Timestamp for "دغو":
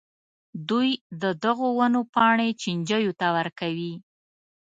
1.43-1.67